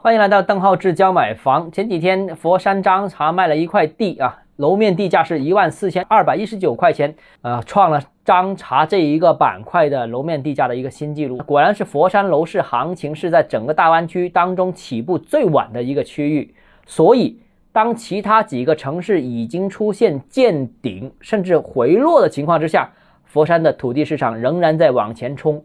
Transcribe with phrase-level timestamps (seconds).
[0.00, 1.72] 欢迎来到邓浩志教买房。
[1.72, 11.36] 前几天佛山张茶卖了一块地啊，楼面地价是一万四千二百一十九块钱，呃，创了张茶这一个板块的楼面地价的一个新纪录。
[11.38, 16.54] 果然是佛山楼市行情是在整个大湾区当中起步最晚的一个区域，
[16.86, 17.40] 所以
[17.72, 22.88] 当其他几个城市已经出现见顶甚至回落的情况之下，
[23.24, 25.64] 佛山的土地市场仍然在往前冲。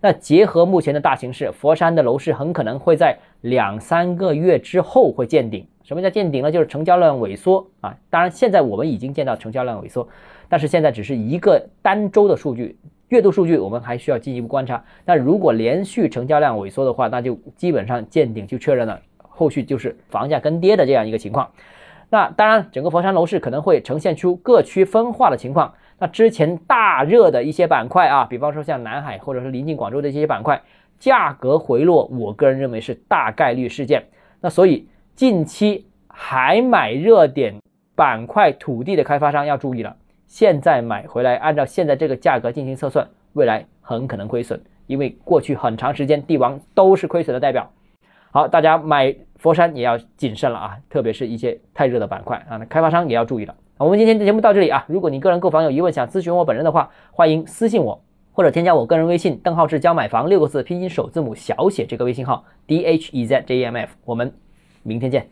[0.00, 5.66] 那结合目前的大形势，佛山的楼市很可能会在两三个月之后会见顶。
[5.82, 6.52] 什么叫见顶呢？
[6.52, 7.96] 就是成交量萎缩啊。
[8.10, 10.06] 当然，现在我们已经见到成交量萎缩，
[10.48, 12.78] 但是现在只是一个单周的数据，
[13.08, 14.84] 月度数据我们还需要进一步观察。
[15.04, 21.50] 那如果连续成交量萎缩的话，那就基本上见顶就确认了，后续就是房价跟跌的这样一个情况。
[22.10, 25.74] 那当然，整个佛山楼市可能会呈现出各区分化的情况。
[25.98, 30.62] 那之前大热的一些板块啊，比方说像南海或者是临近广州的这些板块，
[30.98, 34.04] 价格回落，我个人认为是大概率事件。
[34.40, 37.56] 那所以近期还买热点
[37.96, 39.96] 板块土地的开发商要注意了，
[40.26, 47.68] 现在买回来，按照现在这个价格进行测算，未来很可能亏损，因为过去很长时间地王都是亏损的代表。
[48.30, 53.54] 好，大家买佛山也要谨慎了啊，特别是一些太热的板块啊，那开发商也要注意了。
[53.78, 54.84] 我们今天的节目到这里啊！
[54.88, 63.94] 如果你个人购房有疑问，想咨询我本人的话，欢迎私信我或者添加我个人微信“邓浩志教买房”六个字拼音首字母小写这个微信号 d h e z j e m f。
[64.04, 64.34] 我们
[64.82, 65.28] 明天见。